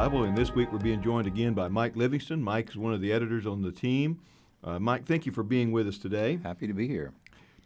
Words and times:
Bible, 0.00 0.24
and 0.24 0.34
this 0.34 0.54
week 0.54 0.72
we're 0.72 0.78
being 0.78 1.02
joined 1.02 1.26
again 1.26 1.52
by 1.52 1.68
Mike 1.68 1.94
Livingston. 1.94 2.42
Mike 2.42 2.70
is 2.70 2.76
one 2.78 2.94
of 2.94 3.02
the 3.02 3.12
editors 3.12 3.46
on 3.46 3.60
the 3.60 3.70
team. 3.70 4.18
Uh, 4.64 4.78
Mike, 4.78 5.04
thank 5.04 5.26
you 5.26 5.30
for 5.30 5.42
being 5.42 5.72
with 5.72 5.86
us 5.86 5.98
today. 5.98 6.40
Happy 6.42 6.66
to 6.66 6.72
be 6.72 6.88
here. 6.88 7.12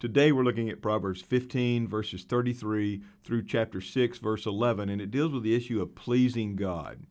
Today 0.01 0.33
we're 0.33 0.43
looking 0.43 0.69
at 0.69 0.81
Proverbs 0.81 1.21
15, 1.21 1.87
verses 1.87 2.25
33 2.25 3.01
through 3.23 3.45
chapter 3.45 3.79
6, 3.79 4.17
verse 4.17 4.45
11, 4.45 4.89
and 4.89 5.01
it 5.01 5.11
deals 5.11 5.31
with 5.31 5.43
the 5.43 5.55
issue 5.55 5.81
of 5.81 5.95
pleasing 5.95 6.57
God. 6.57 7.05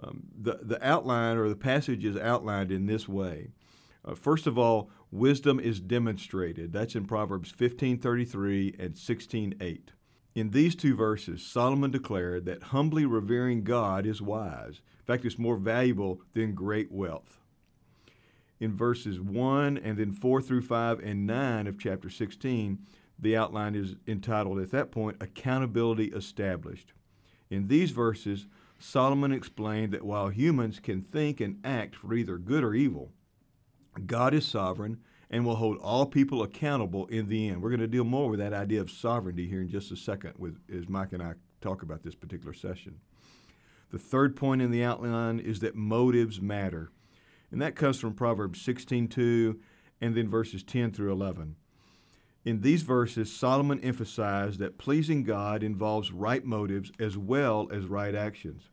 Um, 0.00 0.28
the, 0.40 0.60
the 0.62 0.78
outline 0.88 1.38
or 1.38 1.48
the 1.48 1.56
passage 1.56 2.04
is 2.04 2.16
outlined 2.16 2.70
in 2.70 2.86
this 2.86 3.08
way. 3.08 3.48
Uh, 4.04 4.14
first 4.14 4.46
of 4.46 4.56
all, 4.56 4.90
wisdom 5.10 5.58
is 5.58 5.80
demonstrated. 5.80 6.72
That's 6.72 6.94
in 6.94 7.06
Proverbs 7.06 7.50
15:33 7.50 8.76
and 8.78 8.94
16:8. 8.94 9.88
In 10.34 10.50
these 10.50 10.74
two 10.74 10.96
verses, 10.96 11.44
Solomon 11.44 11.90
declared 11.90 12.46
that 12.46 12.64
humbly 12.64 13.04
revering 13.04 13.64
God 13.64 14.06
is 14.06 14.22
wise. 14.22 14.80
In 15.00 15.04
fact, 15.04 15.24
it's 15.26 15.38
more 15.38 15.56
valuable 15.56 16.22
than 16.32 16.54
great 16.54 16.90
wealth. 16.90 17.38
In 18.58 18.74
verses 18.74 19.20
1 19.20 19.76
and 19.76 19.98
then 19.98 20.12
4 20.12 20.40
through 20.40 20.62
5 20.62 21.00
and 21.00 21.26
9 21.26 21.66
of 21.66 21.78
chapter 21.78 22.08
16, 22.08 22.78
the 23.18 23.36
outline 23.36 23.74
is 23.74 23.96
entitled 24.06 24.58
at 24.58 24.70
that 24.70 24.90
point, 24.90 25.18
Accountability 25.20 26.06
Established. 26.06 26.92
In 27.50 27.68
these 27.68 27.90
verses, 27.90 28.46
Solomon 28.78 29.32
explained 29.32 29.92
that 29.92 30.04
while 30.04 30.28
humans 30.28 30.80
can 30.80 31.02
think 31.02 31.40
and 31.40 31.60
act 31.64 31.94
for 31.94 32.14
either 32.14 32.38
good 32.38 32.64
or 32.64 32.74
evil, 32.74 33.12
God 34.06 34.32
is 34.32 34.46
sovereign 34.46 34.98
and 35.32 35.46
will 35.46 35.56
hold 35.56 35.78
all 35.78 36.04
people 36.04 36.42
accountable 36.42 37.06
in 37.06 37.28
the 37.28 37.48
end. 37.48 37.62
We're 37.62 37.70
going 37.70 37.80
to 37.80 37.88
deal 37.88 38.04
more 38.04 38.28
with 38.28 38.38
that 38.38 38.52
idea 38.52 38.82
of 38.82 38.90
sovereignty 38.90 39.48
here 39.48 39.62
in 39.62 39.68
just 39.68 39.90
a 39.90 39.96
second 39.96 40.34
with, 40.36 40.58
as 40.72 40.90
Mike 40.90 41.12
and 41.12 41.22
I 41.22 41.32
talk 41.62 41.82
about 41.82 42.02
this 42.02 42.14
particular 42.14 42.52
session. 42.52 43.00
The 43.90 43.98
third 43.98 44.36
point 44.36 44.60
in 44.60 44.70
the 44.70 44.84
outline 44.84 45.38
is 45.38 45.60
that 45.60 45.74
motives 45.74 46.40
matter. 46.40 46.90
And 47.50 47.60
that 47.62 47.74
comes 47.74 47.98
from 47.98 48.14
Proverbs 48.14 48.60
16:2 48.60 49.58
and 50.00 50.14
then 50.14 50.28
verses 50.28 50.62
10 50.62 50.92
through 50.92 51.12
11. 51.12 51.56
In 52.44 52.60
these 52.60 52.82
verses, 52.82 53.32
Solomon 53.32 53.80
emphasized 53.80 54.58
that 54.58 54.78
pleasing 54.78 55.22
God 55.22 55.62
involves 55.62 56.12
right 56.12 56.44
motives 56.44 56.90
as 56.98 57.16
well 57.16 57.68
as 57.70 57.86
right 57.86 58.14
actions. 58.14 58.68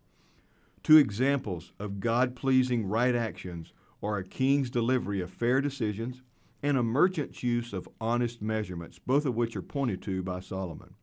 Two 0.81 0.97
examples 0.97 1.71
of 1.79 1.99
God 1.99 2.35
pleasing 2.35 2.87
right 2.87 3.13
actions 3.13 3.71
are 4.01 4.17
a 4.17 4.23
king's 4.23 4.69
delivery 4.69 5.21
of 5.21 5.29
fair 5.29 5.61
decisions 5.61 6.23
and 6.61 6.77
a 6.77 6.83
merchant's 6.83 7.43
use 7.43 7.73
of 7.73 7.87
honest 8.01 8.41
measurements, 8.41 8.99
both 8.99 9.25
of 9.25 9.35
which 9.35 9.55
are 9.55 9.61
pointed 9.61 10.01
to 10.03 10.21
by 10.21 10.39
Solomon. 10.39 10.95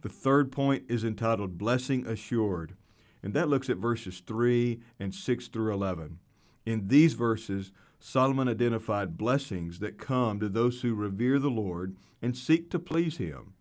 The 0.00 0.08
third 0.08 0.52
point 0.52 0.84
is 0.88 1.04
entitled 1.04 1.58
Blessing 1.58 2.06
Assured, 2.06 2.76
and 3.22 3.34
that 3.34 3.48
looks 3.48 3.68
at 3.68 3.78
verses 3.78 4.22
3 4.26 4.80
and 4.98 5.14
6 5.14 5.48
through 5.48 5.72
11. 5.72 6.18
In 6.64 6.88
these 6.88 7.14
verses, 7.14 7.72
Solomon 7.98 8.48
identified 8.48 9.16
blessings 9.16 9.78
that 9.78 9.98
come 9.98 10.38
to 10.40 10.48
those 10.48 10.82
who 10.82 10.94
revere 10.94 11.38
the 11.38 11.50
Lord 11.50 11.96
and 12.20 12.36
seek 12.36 12.70
to 12.70 12.78
please 12.78 13.16
Him. 13.16 13.54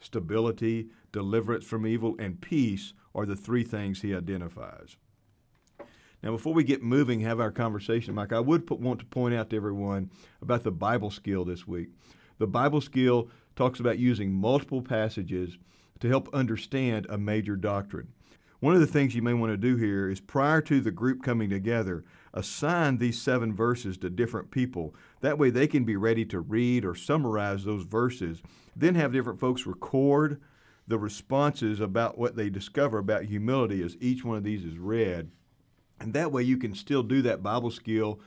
Stability, 0.00 0.88
deliverance 1.12 1.66
from 1.66 1.86
evil, 1.86 2.16
and 2.18 2.40
peace 2.40 2.94
are 3.14 3.26
the 3.26 3.36
three 3.36 3.64
things 3.64 4.02
he 4.02 4.14
identifies. 4.14 4.96
Now, 6.22 6.32
before 6.32 6.52
we 6.52 6.64
get 6.64 6.82
moving, 6.82 7.20
have 7.20 7.40
our 7.40 7.50
conversation, 7.50 8.14
Mike, 8.14 8.32
I 8.32 8.40
would 8.40 8.66
put, 8.66 8.78
want 8.78 9.00
to 9.00 9.06
point 9.06 9.34
out 9.34 9.50
to 9.50 9.56
everyone 9.56 10.10
about 10.42 10.64
the 10.64 10.70
Bible 10.70 11.10
skill 11.10 11.44
this 11.44 11.66
week. 11.66 11.88
The 12.38 12.46
Bible 12.46 12.80
skill 12.80 13.30
talks 13.56 13.80
about 13.80 13.98
using 13.98 14.32
multiple 14.32 14.82
passages 14.82 15.56
to 16.00 16.08
help 16.08 16.28
understand 16.34 17.06
a 17.08 17.18
major 17.18 17.56
doctrine. 17.56 18.08
One 18.60 18.74
of 18.74 18.80
the 18.80 18.86
things 18.86 19.14
you 19.14 19.22
may 19.22 19.32
want 19.32 19.52
to 19.52 19.56
do 19.56 19.76
here 19.76 20.10
is 20.10 20.20
prior 20.20 20.60
to 20.62 20.82
the 20.82 20.90
group 20.90 21.22
coming 21.22 21.48
together, 21.48 22.04
assign 22.34 22.98
these 22.98 23.20
seven 23.20 23.54
verses 23.54 23.96
to 23.98 24.10
different 24.10 24.50
people. 24.50 24.94
That 25.22 25.38
way 25.38 25.48
they 25.48 25.66
can 25.66 25.84
be 25.84 25.96
ready 25.96 26.26
to 26.26 26.40
read 26.40 26.84
or 26.84 26.94
summarize 26.94 27.64
those 27.64 27.84
verses. 27.84 28.42
Then 28.76 28.94
have 28.96 29.14
different 29.14 29.40
folks 29.40 29.66
record 29.66 30.42
the 30.86 30.98
responses 30.98 31.80
about 31.80 32.18
what 32.18 32.36
they 32.36 32.50
discover 32.50 32.98
about 32.98 33.24
humility 33.24 33.82
as 33.82 33.96
each 34.00 34.24
one 34.24 34.36
of 34.36 34.44
these 34.44 34.64
is 34.64 34.76
read. 34.76 35.30
And 36.00 36.14
that 36.14 36.32
way 36.32 36.42
you 36.42 36.56
can 36.56 36.74
still 36.74 37.02
do 37.02 37.22
that 37.22 37.42
Bible 37.42 37.70
skill. 37.70 38.20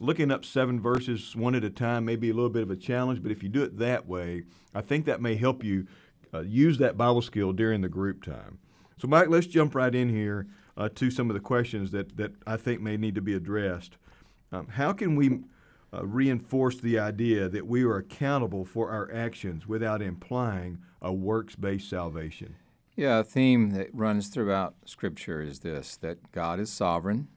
Looking 0.00 0.30
up 0.30 0.46
seven 0.46 0.80
verses 0.80 1.36
one 1.36 1.54
at 1.54 1.62
a 1.62 1.70
time 1.70 2.06
may 2.06 2.16
be 2.16 2.30
a 2.30 2.34
little 2.34 2.50
bit 2.50 2.62
of 2.62 2.70
a 2.70 2.76
challenge, 2.76 3.22
but 3.22 3.30
if 3.30 3.42
you 3.42 3.50
do 3.50 3.62
it 3.62 3.78
that 3.78 4.08
way, 4.08 4.44
I 4.74 4.80
think 4.80 5.04
that 5.04 5.20
may 5.20 5.36
help 5.36 5.62
you 5.62 5.86
uh, 6.32 6.40
use 6.40 6.78
that 6.78 6.96
Bible 6.96 7.20
skill 7.20 7.52
during 7.52 7.82
the 7.82 7.88
group 7.88 8.24
time. 8.24 8.58
So, 8.98 9.08
Mike, 9.08 9.28
let's 9.28 9.46
jump 9.46 9.74
right 9.74 9.94
in 9.94 10.08
here 10.08 10.46
uh, 10.76 10.88
to 10.94 11.10
some 11.10 11.28
of 11.28 11.34
the 11.34 11.40
questions 11.40 11.90
that, 11.90 12.16
that 12.16 12.32
I 12.46 12.56
think 12.56 12.80
may 12.80 12.96
need 12.96 13.14
to 13.16 13.20
be 13.20 13.34
addressed. 13.34 13.96
Um, 14.52 14.68
how 14.68 14.92
can 14.92 15.16
we 15.16 15.40
uh, 15.92 16.06
reinforce 16.06 16.78
the 16.80 16.98
idea 16.98 17.48
that 17.48 17.66
we 17.66 17.82
are 17.84 17.96
accountable 17.96 18.64
for 18.64 18.90
our 18.90 19.12
actions 19.12 19.66
without 19.66 20.00
implying 20.00 20.78
a 21.02 21.12
works 21.12 21.56
based 21.56 21.90
salvation? 21.90 22.56
Yeah, 23.00 23.20
a 23.20 23.24
theme 23.24 23.70
that 23.70 23.88
runs 23.94 24.28
throughout 24.28 24.74
Scripture 24.84 25.40
is 25.40 25.60
this 25.60 25.96
that 26.02 26.32
God 26.32 26.60
is 26.60 26.70
sovereign, 26.70 27.28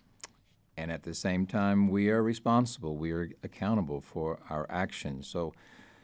and 0.75 0.91
at 0.91 1.03
the 1.03 1.13
same 1.13 1.45
time, 1.47 1.87
we 1.87 2.09
are 2.09 2.21
responsible. 2.21 2.97
We 2.97 3.13
are 3.13 3.29
accountable 3.43 4.01
for 4.01 4.39
our 4.49 4.67
actions. 4.69 5.25
So, 5.29 5.53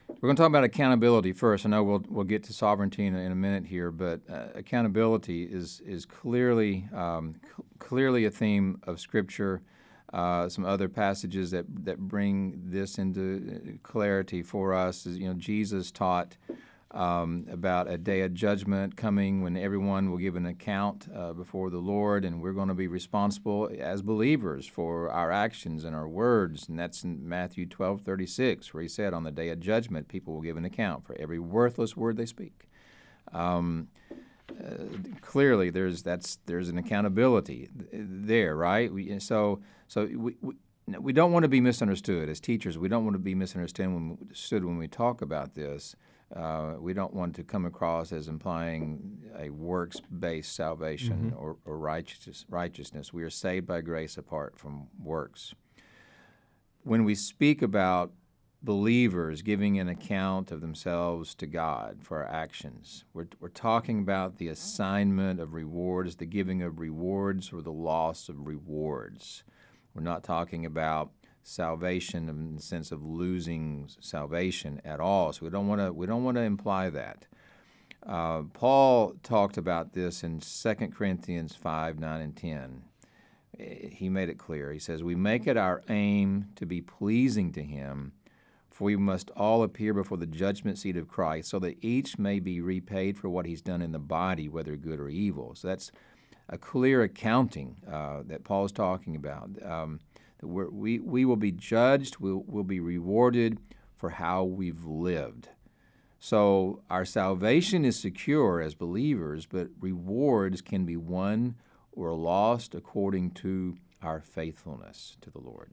we're 0.08 0.28
going 0.28 0.38
to 0.38 0.42
talk 0.44 0.48
about 0.48 0.64
accountability 0.64 1.34
first. 1.34 1.66
I 1.66 1.70
know 1.72 1.84
we'll, 1.84 2.06
we'll 2.08 2.24
get 2.24 2.46
to 2.46 2.54
sovereignty 2.54 3.06
in 3.06 3.14
a, 3.14 3.20
in 3.20 3.34
a 3.34 3.36
minute 3.36 3.66
here, 3.66 3.92
but 3.92 4.22
uh, 4.32 4.46
accountability 4.56 5.44
is, 5.44 5.82
is 5.86 6.06
clearly, 6.06 6.88
um, 6.96 7.36
c- 7.44 7.64
clearly 7.80 8.24
a 8.24 8.32
theme 8.32 8.80
of 8.84 9.02
Scripture. 9.02 9.62
Uh, 10.14 10.48
some 10.48 10.64
other 10.64 10.88
passages 10.88 11.52
that, 11.52 11.66
that 11.84 12.00
bring 12.00 12.62
this 12.64 12.98
into 12.98 13.62
uh, 13.68 13.72
clarity 13.84 14.42
for 14.42 14.74
us 14.74 15.06
is, 15.06 15.18
you 15.18 15.28
know, 15.28 15.34
Jesus 15.34 15.92
taught 15.92 16.38
um, 16.92 17.46
about 17.52 17.90
a 17.90 17.98
day 17.98 18.22
of 18.22 18.34
judgment 18.34 18.98
coming 18.98 19.44
when 19.44 19.56
everyone 19.56 20.10
will 20.10 20.18
give 20.18 20.36
an 20.36 20.48
account 20.48 21.08
uh, 21.16 21.34
before 21.34 21.70
the 21.70 21.78
Lord, 21.78 22.26
and 22.26 22.42
we're 22.42 22.54
going 22.54 22.68
to 22.68 22.74
be 22.74 22.88
responsible 22.88 23.70
as 23.78 24.02
believers 24.02 24.66
for 24.66 25.10
our 25.12 25.32
actions 25.32 25.84
and 25.84 25.96
our 25.96 26.08
words. 26.08 26.68
And 26.68 26.80
that's 26.80 27.04
in 27.04 27.28
Matthew 27.28 27.68
12 27.68 28.02
36, 28.02 28.74
where 28.74 28.82
he 28.82 28.90
said, 28.90 29.14
On 29.14 29.24
the 29.24 29.32
day 29.32 29.50
of 29.50 29.60
judgment, 29.60 30.08
people 30.08 30.34
will 30.34 30.42
give 30.42 30.58
an 30.58 30.66
account 30.66 31.06
for 31.06 31.16
every 31.20 31.40
worthless 31.40 31.96
word 31.96 32.18
they 32.18 32.26
speak. 32.26 32.68
Um, 33.32 33.90
uh, 34.12 34.86
clearly, 35.22 35.70
there's 35.70 36.02
that's 36.02 36.40
there's 36.48 36.70
an 36.70 36.80
accountability 36.80 37.70
there, 37.94 38.56
right? 38.56 38.92
We, 38.92 39.20
so 39.20 39.62
so 39.88 40.06
we, 40.06 40.36
we 40.42 40.56
we 41.00 41.14
don't 41.14 41.32
want 41.32 41.44
to 41.44 41.50
be 41.50 41.62
misunderstood 41.62 42.30
as 42.30 42.40
teachers. 42.40 42.78
We 42.78 42.88
don't 42.88 43.04
want 43.04 43.14
to 43.14 43.20
be 43.20 43.36
misunderstood 43.36 43.88
when, 43.94 44.18
when 44.50 44.78
we 44.78 44.88
talk 44.88 45.22
about 45.22 45.54
this. 45.54 45.96
Uh, 46.36 46.76
we 46.80 46.94
don't 46.94 47.14
want 47.14 47.36
to 47.36 47.44
come 47.44 47.66
across 47.66 48.12
as 48.12 48.28
implying 48.28 49.18
a 49.38 49.50
works-based 49.50 50.54
salvation 50.54 51.32
mm-hmm. 51.32 51.40
or, 51.40 51.58
or 51.66 51.78
righteousness, 51.78 52.46
righteousness. 52.50 53.12
We 53.12 53.24
are 53.24 53.32
saved 53.32 53.66
by 53.66 53.82
grace 53.82 54.18
apart 54.18 54.58
from 54.58 54.88
works. 55.02 55.56
When 56.84 57.04
we 57.04 57.16
speak 57.16 57.62
about 57.62 58.12
believers 58.62 59.42
giving 59.42 59.80
an 59.80 59.88
account 59.88 60.52
of 60.52 60.62
themselves 60.62 61.34
to 61.36 61.48
God 61.48 62.00
for 62.04 62.18
our 62.24 62.30
actions, 62.30 63.06
we're, 63.14 63.28
we're 63.40 63.50
talking 63.50 64.00
about 64.00 64.38
the 64.38 64.50
assignment 64.50 65.40
of 65.40 65.54
rewards, 65.54 66.18
the 66.18 66.26
giving 66.28 66.62
of 66.62 66.80
rewards, 66.80 67.52
or 67.52 67.62
the 67.62 67.72
loss 67.72 68.30
of 68.30 68.46
rewards. 68.46 69.44
We're 69.96 70.04
not 70.04 70.24
talking 70.24 70.66
about 70.66 71.12
salvation 71.50 72.30
in 72.30 72.56
the 72.56 72.62
sense 72.62 72.92
of 72.92 73.04
losing 73.04 73.90
salvation 74.00 74.82
at 74.86 75.00
all. 75.00 75.34
So 75.34 75.46
we 75.46 75.50
don't 75.50 75.68
want 75.68 75.82
to 75.82 75.92
we 75.92 76.06
don't 76.06 76.24
want 76.24 76.38
to 76.38 76.44
imply 76.44 76.90
that. 76.92 77.26
Uh, 78.06 78.44
Paul 78.54 79.16
talked 79.24 79.58
about 79.58 79.94
this 79.94 80.24
in 80.24 80.40
2 80.40 80.74
Corinthians 80.88 81.56
5, 81.56 82.00
9, 82.00 82.22
and 82.22 82.36
10. 82.36 82.84
He 83.60 84.08
made 84.08 84.30
it 84.30 84.38
clear. 84.38 84.72
He 84.72 84.80
says, 84.80 85.04
We 85.04 85.16
make 85.16 85.48
it 85.48 85.58
our 85.58 85.82
aim 85.90 86.46
to 86.56 86.66
be 86.66 86.82
pleasing 86.82 87.52
to 87.54 87.62
him, 87.62 88.14
for 88.70 88.86
we 88.86 88.96
must 88.96 89.32
all 89.32 89.64
appear 89.64 89.94
before 89.94 90.18
the 90.18 90.26
judgment 90.26 90.78
seat 90.78 90.96
of 90.96 91.10
Christ, 91.10 91.50
so 91.50 91.60
that 91.60 91.84
each 91.84 92.18
may 92.18 92.40
be 92.40 92.62
repaid 92.62 93.18
for 93.18 93.28
what 93.28 93.46
he's 93.46 93.62
done 93.62 93.82
in 93.82 93.92
the 93.92 94.00
body, 94.00 94.48
whether 94.48 94.78
good 94.78 95.00
or 95.00 95.10
evil. 95.10 95.56
So 95.56 95.68
that's 95.68 95.92
a 96.48 96.58
clear 96.58 97.04
accounting 97.04 97.78
uh, 97.92 98.22
that 98.28 98.46
Paul's 98.46 98.72
talking 98.72 99.16
about. 99.16 99.50
Um, 99.64 100.00
we 100.42 101.00
we, 101.00 101.26
will 101.26 101.36
be 101.36 101.52
judged, 101.52 102.18
we'll, 102.20 102.44
we'll 102.48 102.64
be 102.64 102.80
rewarded 102.80 103.60
for 103.96 104.12
how 104.12 104.44
we've 104.44 104.86
lived. 104.86 105.50
So 106.20 106.82
our 106.90 107.06
salvation 107.06 107.86
is 107.86 108.00
secure 108.00 108.62
as 108.62 108.76
believers, 108.76 109.46
but 109.46 109.70
rewards 109.80 110.62
can 110.62 110.86
be 110.86 110.98
won 110.98 111.56
or 111.92 112.14
lost 112.14 112.76
according 112.76 113.32
to 113.32 113.78
our 114.02 114.20
faithfulness 114.20 115.18
to 115.22 115.30
the 115.30 115.40
Lord. 115.40 115.72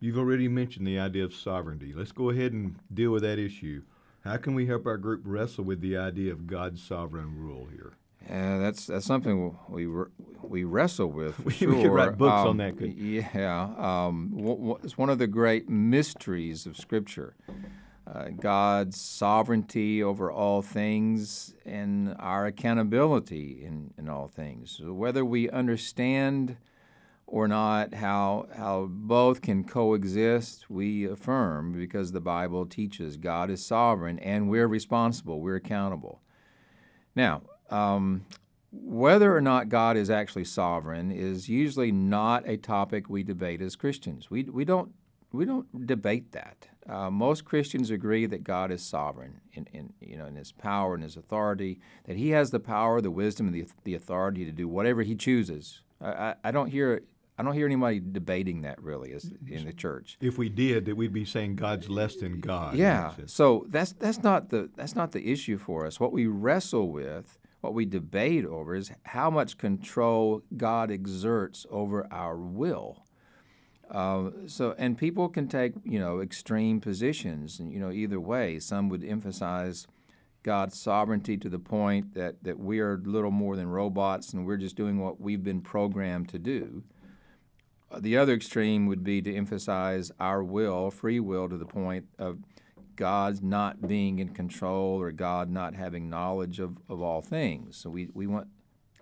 You've 0.00 0.18
already 0.18 0.48
mentioned 0.48 0.86
the 0.86 0.98
idea 0.98 1.24
of 1.24 1.34
sovereignty. 1.34 1.92
Let's 1.94 2.12
go 2.12 2.30
ahead 2.30 2.52
and 2.52 2.76
deal 2.92 3.10
with 3.10 3.22
that 3.22 3.38
issue. 3.38 3.82
How 4.24 4.36
can 4.36 4.54
we 4.54 4.66
help 4.66 4.86
our 4.86 4.96
group 4.96 5.22
wrestle 5.24 5.64
with 5.64 5.80
the 5.80 5.96
idea 5.96 6.32
of 6.32 6.46
God's 6.46 6.82
sovereign 6.82 7.36
rule 7.36 7.68
here? 7.70 7.92
Uh, 8.28 8.58
that's 8.58 8.86
that's 8.86 9.06
something 9.06 9.56
we 9.68 9.86
we 10.42 10.64
wrestle 10.64 11.08
with. 11.08 11.38
We- 11.44 11.52
sure. 11.52 11.72
could 11.74 11.90
write 11.90 12.18
books 12.18 12.32
on 12.32 12.46
Um, 12.48 12.56
that, 12.58 12.76
couldn't 12.78 12.96
Yeah, 12.98 13.62
um, 13.76 14.30
w- 14.34 14.56
w- 14.56 14.78
it's 14.82 14.96
one 14.98 15.10
of 15.10 15.18
the 15.18 15.26
great 15.26 15.68
mysteries 15.68 16.66
of 16.66 16.76
Scripture. 16.76 17.34
Uh, 18.06 18.28
God's 18.30 19.00
sovereignty 19.00 20.02
over 20.02 20.32
all 20.32 20.62
things 20.62 21.54
and 21.64 22.16
our 22.18 22.46
accountability 22.46 23.62
in, 23.64 23.92
in 23.96 24.08
all 24.08 24.26
things. 24.26 24.72
So 24.80 24.92
whether 24.92 25.24
we 25.24 25.48
understand 25.50 26.56
or 27.26 27.46
not 27.46 27.94
how 27.94 28.48
how 28.56 28.86
both 28.90 29.40
can 29.42 29.62
coexist, 29.62 30.68
we 30.68 31.04
affirm 31.06 31.72
because 31.72 32.10
the 32.10 32.20
Bible 32.20 32.66
teaches 32.66 33.16
God 33.16 33.48
is 33.50 33.64
sovereign 33.64 34.18
and 34.18 34.50
we're 34.50 34.66
responsible, 34.66 35.40
we're 35.40 35.54
accountable. 35.56 36.20
Now, 37.14 37.42
um, 37.70 38.24
whether 38.72 39.34
or 39.36 39.40
not 39.40 39.68
God 39.68 39.96
is 39.96 40.10
actually 40.10 40.44
sovereign 40.44 41.10
is 41.10 41.48
usually 41.48 41.90
not 41.90 42.48
a 42.48 42.56
topic 42.56 43.08
we 43.08 43.22
debate 43.22 43.60
as 43.60 43.76
Christians. 43.76 44.30
We, 44.30 44.44
we 44.44 44.64
don't 44.64 44.92
we 45.32 45.44
don't 45.44 45.86
debate 45.86 46.32
that. 46.32 46.68
Uh, 46.88 47.08
most 47.08 47.44
Christians 47.44 47.90
agree 47.90 48.26
that 48.26 48.42
God 48.42 48.72
is 48.72 48.82
sovereign 48.82 49.40
in, 49.52 49.66
in 49.72 49.92
you 50.00 50.16
know 50.16 50.26
in 50.26 50.34
His 50.34 50.52
power 50.52 50.94
and 50.94 51.02
His 51.02 51.16
authority. 51.16 51.80
That 52.04 52.16
He 52.16 52.30
has 52.30 52.50
the 52.50 52.60
power, 52.60 53.00
the 53.00 53.10
wisdom, 53.10 53.46
and 53.46 53.54
the, 53.54 53.66
the 53.84 53.94
authority 53.94 54.44
to 54.44 54.52
do 54.52 54.66
whatever 54.66 55.02
He 55.02 55.14
chooses. 55.14 55.82
I, 56.00 56.10
I, 56.10 56.34
I 56.44 56.50
don't 56.50 56.68
hear 56.68 57.02
I 57.40 57.42
don't 57.42 57.54
hear 57.54 57.64
anybody 57.64 58.00
debating 58.00 58.62
that 58.62 58.82
really 58.82 59.12
as, 59.12 59.32
in 59.48 59.64
the 59.64 59.72
church. 59.72 60.18
If 60.20 60.36
we 60.36 60.50
did, 60.50 60.84
that 60.84 60.94
we'd 60.94 61.12
be 61.12 61.24
saying 61.24 61.56
God's 61.56 61.88
less 61.88 62.16
than 62.16 62.40
God. 62.40 62.74
Yeah. 62.74 63.12
So 63.24 63.64
that's 63.68 63.92
that's 63.92 64.22
not 64.22 64.50
the 64.50 64.68
that's 64.76 64.94
not 64.94 65.12
the 65.12 65.30
issue 65.32 65.56
for 65.56 65.86
us. 65.86 65.98
What 65.98 66.12
we 66.12 66.26
wrestle 66.26 66.90
with, 66.90 67.38
what 67.60 67.74
we 67.74 67.84
debate 67.84 68.44
over, 68.44 68.74
is 68.74 68.90
how 69.04 69.30
much 69.30 69.58
control 69.58 70.42
God 70.56 70.90
exerts 70.90 71.66
over 71.70 72.06
our 72.10 72.36
will. 72.36 73.04
Uh, 73.90 74.30
so, 74.46 74.74
and 74.78 74.96
people 74.96 75.28
can 75.28 75.48
take 75.48 75.72
you 75.84 75.98
know 75.98 76.20
extreme 76.20 76.80
positions, 76.80 77.58
and 77.58 77.72
you 77.72 77.80
know 77.80 77.90
either 77.90 78.20
way. 78.20 78.58
Some 78.58 78.88
would 78.88 79.04
emphasize 79.04 79.86
God's 80.42 80.78
sovereignty 80.78 81.36
to 81.38 81.48
the 81.48 81.58
point 81.58 82.14
that 82.14 82.42
that 82.44 82.58
we 82.58 82.78
are 82.78 82.98
little 82.98 83.32
more 83.32 83.56
than 83.56 83.68
robots, 83.68 84.32
and 84.32 84.46
we're 84.46 84.56
just 84.56 84.76
doing 84.76 85.00
what 85.00 85.20
we've 85.20 85.42
been 85.42 85.60
programmed 85.60 86.28
to 86.28 86.38
do. 86.38 86.84
The 87.98 88.16
other 88.16 88.34
extreme 88.34 88.86
would 88.86 89.02
be 89.02 89.20
to 89.22 89.34
emphasize 89.34 90.12
our 90.20 90.44
will, 90.44 90.92
free 90.92 91.18
will, 91.18 91.48
to 91.48 91.58
the 91.58 91.66
point 91.66 92.06
of 92.18 92.38
God's 93.00 93.40
not 93.40 93.88
being 93.88 94.18
in 94.18 94.28
control 94.28 95.00
or 95.00 95.10
God 95.10 95.48
not 95.48 95.74
having 95.74 96.10
knowledge 96.10 96.60
of, 96.60 96.76
of 96.86 97.00
all 97.00 97.22
things. 97.22 97.78
So 97.78 97.88
we, 97.88 98.10
we 98.12 98.26
want 98.26 98.48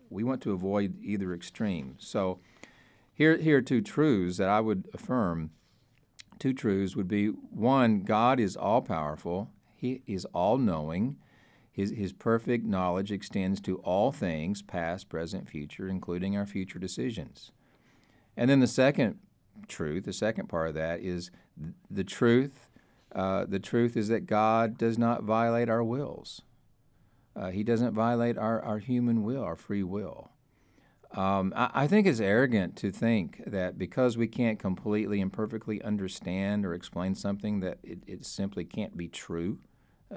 we 0.08 0.22
want 0.22 0.40
to 0.42 0.52
avoid 0.52 1.02
either 1.02 1.34
extreme. 1.34 1.96
So 1.98 2.38
here 3.12 3.36
here 3.38 3.58
are 3.58 3.60
two 3.60 3.80
truths 3.80 4.36
that 4.36 4.48
I 4.48 4.60
would 4.60 4.88
affirm. 4.94 5.50
Two 6.38 6.52
truths 6.52 6.94
would 6.94 7.08
be 7.08 7.26
one, 7.26 8.02
God 8.02 8.38
is 8.38 8.56
all 8.56 8.82
powerful, 8.82 9.50
He 9.74 10.02
is 10.06 10.24
all 10.26 10.58
knowing. 10.58 11.16
His, 11.72 11.90
his 11.90 12.12
perfect 12.12 12.64
knowledge 12.64 13.12
extends 13.12 13.60
to 13.62 13.78
all 13.78 14.10
things, 14.10 14.62
past, 14.62 15.08
present, 15.08 15.48
future, 15.48 15.88
including 15.88 16.36
our 16.36 16.46
future 16.46 16.78
decisions. 16.78 17.52
And 18.36 18.50
then 18.50 18.58
the 18.58 18.66
second 18.66 19.18
truth, 19.66 20.04
the 20.04 20.12
second 20.12 20.48
part 20.48 20.68
of 20.68 20.74
that 20.74 21.00
is 21.00 21.30
th- 21.60 21.74
the 21.90 22.04
truth. 22.04 22.67
Uh, 23.18 23.44
the 23.48 23.58
truth 23.58 23.96
is 23.96 24.06
that 24.06 24.26
God 24.26 24.78
does 24.78 24.96
not 24.96 25.24
violate 25.24 25.68
our 25.68 25.82
wills. 25.82 26.42
Uh, 27.34 27.50
he 27.50 27.64
doesn't 27.64 27.92
violate 27.92 28.38
our, 28.38 28.62
our 28.62 28.78
human 28.78 29.24
will, 29.24 29.42
our 29.42 29.56
free 29.56 29.82
will. 29.82 30.30
Um, 31.16 31.52
I, 31.56 31.70
I 31.74 31.86
think 31.88 32.06
it's 32.06 32.20
arrogant 32.20 32.76
to 32.76 32.92
think 32.92 33.42
that 33.44 33.76
because 33.76 34.16
we 34.16 34.28
can't 34.28 34.56
completely 34.56 35.20
and 35.20 35.32
perfectly 35.32 35.82
understand 35.82 36.64
or 36.64 36.74
explain 36.74 37.16
something, 37.16 37.58
that 37.58 37.78
it, 37.82 37.98
it 38.06 38.24
simply 38.24 38.64
can't 38.64 38.96
be 38.96 39.08
true. 39.08 39.58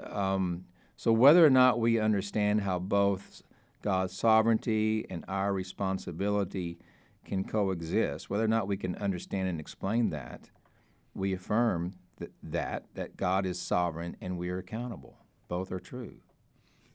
Um, 0.00 0.66
so, 0.94 1.10
whether 1.12 1.44
or 1.44 1.50
not 1.50 1.80
we 1.80 1.98
understand 1.98 2.60
how 2.60 2.78
both 2.78 3.42
God's 3.82 4.16
sovereignty 4.16 5.06
and 5.10 5.24
our 5.26 5.52
responsibility 5.52 6.78
can 7.24 7.42
coexist, 7.42 8.30
whether 8.30 8.44
or 8.44 8.48
not 8.48 8.68
we 8.68 8.76
can 8.76 8.94
understand 8.94 9.48
and 9.48 9.58
explain 9.58 10.10
that, 10.10 10.50
we 11.14 11.32
affirm 11.32 11.94
that, 12.22 12.30
that, 12.42 12.84
that 12.94 13.16
God 13.16 13.46
is 13.46 13.60
sovereign 13.60 14.16
and 14.20 14.38
we 14.38 14.48
are 14.50 14.58
accountable. 14.58 15.18
Both 15.48 15.70
are 15.72 15.80
true. 15.80 16.20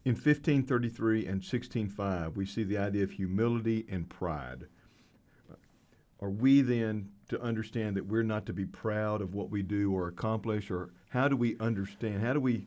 In 0.04 0.14
1533 0.14 1.26
and 1.26 1.36
1605, 1.36 2.38
we 2.38 2.46
see 2.46 2.64
the 2.64 2.78
idea 2.78 3.04
of 3.04 3.12
humility 3.12 3.86
and 3.90 4.10
pride. 4.10 4.68
Are 6.20 6.30
we 6.30 6.62
then 6.62 7.10
to 7.30 7.40
understand 7.42 7.98
that 7.98 8.08
we're 8.08 8.24
not 8.24 8.46
to 8.46 8.54
be 8.54 8.66
proud 8.66 9.22
of 9.22 9.36
what 9.36 9.50
we 9.50 9.62
do 9.62 9.94
or 9.94 10.08
accomplish, 10.08 10.72
or 10.72 10.92
how 11.10 11.28
do 11.28 11.36
we 11.36 11.58
understand? 11.60 12.24
How 12.24 12.34
do 12.34 12.40
we 12.40 12.66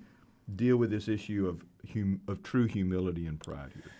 deal 0.55 0.77
with 0.77 0.91
this 0.91 1.09
issue 1.09 1.49
of 1.49 1.65
hum, 1.93 2.21
of 2.29 2.43
true 2.43 2.67
humility 2.67 3.27
and 3.27 3.41
pride 3.41 3.73
here? 3.75 3.91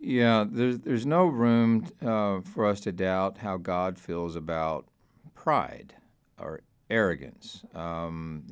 Yeah, 0.00 0.44
there's 0.48 0.78
there's 0.80 1.06
no 1.06 1.26
room 1.26 1.88
uh, 2.00 2.40
for 2.40 2.66
us 2.66 2.80
to 2.80 2.92
doubt 2.92 3.38
how 3.38 3.56
God 3.56 3.98
feels 3.98 4.34
about 4.34 4.86
pride 5.34 5.94
or 6.38 6.60
arrogance. 6.90 7.62
Um, 7.74 8.44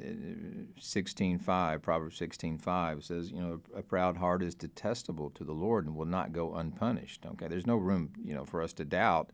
sixteen 0.78 1.38
five, 1.38 1.82
Proverbs 1.82 2.16
sixteen 2.16 2.58
five 2.58 3.04
says, 3.04 3.30
you 3.30 3.40
know, 3.40 3.60
a 3.74 3.82
proud 3.82 4.16
heart 4.16 4.42
is 4.42 4.54
detestable 4.54 5.30
to 5.30 5.44
the 5.44 5.52
Lord 5.52 5.86
and 5.86 5.96
will 5.96 6.06
not 6.06 6.32
go 6.32 6.54
unpunished. 6.54 7.24
Okay, 7.26 7.48
there's 7.48 7.66
no 7.66 7.76
room, 7.76 8.12
you 8.22 8.34
know, 8.34 8.44
for 8.44 8.62
us 8.62 8.72
to 8.74 8.84
doubt 8.84 9.30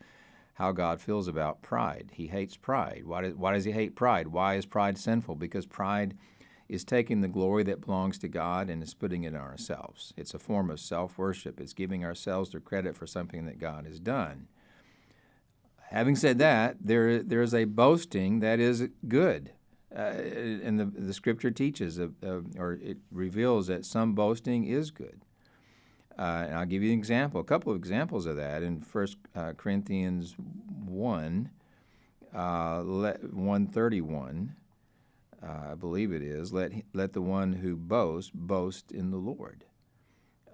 how 0.54 0.70
God 0.70 1.00
feels 1.00 1.28
about 1.28 1.62
pride. 1.62 2.10
He 2.12 2.26
hates 2.26 2.56
pride. 2.56 3.02
Why 3.04 3.22
does 3.22 3.34
why 3.34 3.54
does 3.54 3.64
he 3.64 3.72
hate 3.72 3.96
pride? 3.96 4.28
Why 4.28 4.54
is 4.54 4.66
pride 4.66 4.98
sinful? 4.98 5.36
Because 5.36 5.66
pride 5.66 6.14
is 6.68 6.84
taking 6.84 7.20
the 7.20 7.28
glory 7.28 7.62
that 7.64 7.84
belongs 7.84 8.18
to 8.18 8.28
God 8.28 8.70
and 8.70 8.82
is 8.82 8.94
putting 8.94 9.24
it 9.24 9.34
on 9.34 9.40
ourselves. 9.40 10.14
It's 10.16 10.32
a 10.32 10.38
form 10.38 10.70
of 10.70 10.80
self 10.80 11.18
worship. 11.18 11.60
It's 11.60 11.74
giving 11.74 12.04
ourselves 12.04 12.50
the 12.50 12.60
credit 12.60 12.96
for 12.96 13.06
something 13.06 13.44
that 13.46 13.58
God 13.58 13.84
has 13.86 14.00
done. 14.00 14.48
Having 15.92 16.16
said 16.16 16.38
that, 16.38 16.76
there 16.80 17.22
there 17.22 17.42
is 17.42 17.52
a 17.52 17.64
boasting 17.66 18.40
that 18.40 18.58
is 18.58 18.88
good, 19.08 19.50
uh, 19.94 20.14
and 20.64 20.80
the 20.80 20.86
the 20.86 21.12
Scripture 21.12 21.50
teaches, 21.50 22.00
uh, 22.00 22.08
uh, 22.24 22.40
or 22.56 22.78
it 22.82 22.96
reveals 23.10 23.66
that 23.66 23.84
some 23.84 24.14
boasting 24.14 24.64
is 24.64 24.90
good. 24.90 25.20
Uh, 26.18 26.44
and 26.46 26.54
I'll 26.54 26.66
give 26.66 26.82
you 26.82 26.92
an 26.92 26.98
example, 26.98 27.40
a 27.40 27.44
couple 27.44 27.72
of 27.72 27.78
examples 27.78 28.24
of 28.24 28.36
that 28.36 28.62
in 28.62 28.80
First 28.80 29.18
uh, 29.36 29.52
Corinthians 29.52 30.34
one, 30.86 31.50
uh, 32.34 32.80
one 32.80 33.66
thirty 33.66 34.00
one. 34.00 34.56
I 35.42 35.74
believe 35.74 36.10
it 36.10 36.22
is. 36.22 36.54
Let 36.54 36.72
let 36.94 37.12
the 37.12 37.20
one 37.20 37.52
who 37.52 37.76
boasts 37.76 38.30
boast 38.32 38.92
in 38.92 39.10
the 39.10 39.18
Lord. 39.18 39.64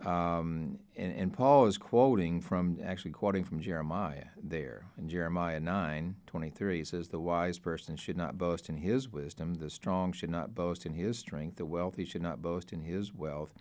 Um, 0.05 0.78
and, 0.97 1.12
and 1.17 1.33
Paul 1.33 1.67
is 1.67 1.76
quoting 1.76 2.40
from 2.40 2.78
actually 2.85 3.11
quoting 3.11 3.45
from 3.45 3.61
Jeremiah 3.61 4.26
there 4.40 4.87
in 4.97 5.09
Jeremiah 5.09 5.61
nine 5.61 6.17
twenty 6.26 6.50
three. 6.50 6.78
He 6.78 6.85
says, 6.85 7.09
"The 7.09 7.19
wise 7.21 7.59
person 7.59 7.97
should 7.97 8.17
not 8.17 8.38
boast 8.38 8.69
in 8.69 8.78
his 8.78 9.09
wisdom; 9.09 9.55
the 9.55 9.71
strong 9.71 10.12
should 10.12 10.31
not 10.31 10.55
boast 10.55 10.87
in 10.87 10.95
his 10.95 11.19
strength; 11.19 11.57
the 11.57 11.67
wealthy 11.67 12.05
should 12.05 12.23
not 12.23 12.40
boast 12.40 12.73
in 12.73 12.83
his 12.83 13.12
wealth, 13.12 13.52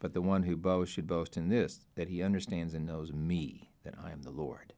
but 0.00 0.14
the 0.14 0.22
one 0.22 0.42
who 0.42 0.56
boasts 0.56 0.94
should 0.94 1.06
boast 1.06 1.36
in 1.36 1.48
this: 1.48 1.86
that 1.94 2.08
he 2.08 2.22
understands 2.22 2.74
and 2.74 2.86
knows 2.86 3.12
me, 3.12 3.70
that 3.84 3.94
I 4.02 4.10
am 4.10 4.22
the 4.22 4.30
Lord." 4.30 4.72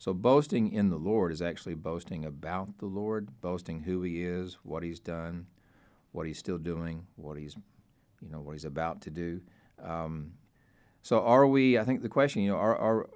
So 0.00 0.14
boasting 0.14 0.72
in 0.72 0.88
the 0.88 0.96
Lord 0.96 1.30
is 1.30 1.42
actually 1.42 1.74
boasting 1.74 2.24
about 2.24 2.78
the 2.78 2.86
Lord, 2.86 3.28
boasting 3.42 3.82
who 3.82 4.00
He 4.00 4.24
is, 4.24 4.56
what 4.62 4.82
He's 4.82 4.98
done, 4.98 5.46
what 6.12 6.26
He's 6.26 6.38
still 6.38 6.56
doing, 6.56 7.06
what 7.16 7.36
He's, 7.36 7.54
you 8.22 8.30
know, 8.30 8.40
what 8.40 8.52
He's 8.52 8.64
about 8.64 9.02
to 9.02 9.10
do. 9.10 9.42
Um, 9.82 10.32
so 11.02 11.20
are 11.20 11.46
we? 11.46 11.78
I 11.78 11.84
think 11.84 12.02
the 12.02 12.08
question, 12.08 12.42
you 12.42 12.50
know, 12.50 12.56
are 12.56 12.76
are 12.76 13.08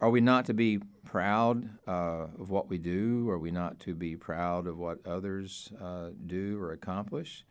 are 0.00 0.10
we 0.10 0.20
not 0.20 0.46
to 0.46 0.54
be 0.54 0.80
proud 1.04 1.68
uh, 1.86 2.26
of 2.40 2.50
what 2.50 2.68
we 2.68 2.78
do? 2.78 3.28
Are 3.30 3.38
we 3.38 3.50
not 3.50 3.78
to 3.80 3.94
be 3.94 4.16
proud 4.16 4.66
of 4.66 4.78
what 4.78 4.98
others 5.06 5.72
uh, 5.80 6.08
do 6.26 6.60
or 6.60 6.72
accomplish? 6.72 7.44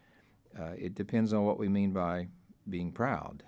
Uh, 0.59 0.71
it 0.77 0.95
depends 0.95 1.31
on 1.31 1.45
what 1.45 1.57
we 1.57 1.69
mean 1.69 1.93
by 1.93 2.27
being 2.69 2.91
proud 2.91 3.43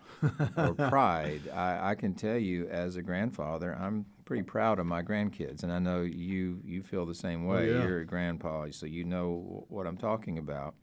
or 0.56 0.74
pride. 0.90 1.42
I, 1.54 1.92
I 1.92 1.96
can 1.96 2.14
tell 2.14 2.38
you, 2.38 2.68
as 2.70 2.96
a 2.96 3.02
grandfather, 3.02 3.78
I'm 3.80 4.06
pretty 4.26 4.44
proud 4.44 4.80
of 4.80 4.86
my 4.86 5.02
grandkids, 5.02 5.64
and 5.64 5.72
I 5.72 5.80
know 5.80 6.02
you 6.02 6.62
you 6.64 6.82
feel 6.82 7.06
the 7.06 7.16
same 7.16 7.46
way. 7.46 7.70
yeah. 7.70 7.84
You're 7.84 8.00
a 8.00 8.06
grandpa, 8.06 8.68
so 8.72 8.86
you 8.86 9.04
know 9.04 9.66
what 9.68 9.86
I'm 9.88 9.98
talking 9.98 10.38
about. 10.38 10.76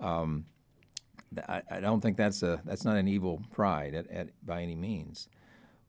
Um, 0.00 0.46
I, 1.48 1.62
I 1.70 1.80
don't 1.80 2.00
think 2.00 2.16
that's 2.16 2.42
a 2.42 2.60
that's 2.64 2.84
not 2.84 2.96
an 2.96 3.08
evil 3.08 3.42
pride 3.50 3.94
at, 3.94 4.10
at, 4.10 4.28
by 4.44 4.62
any 4.62 4.76
means. 4.76 5.28